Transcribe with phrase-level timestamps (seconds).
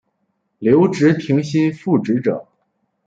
[0.57, 2.47] 留职停薪复职者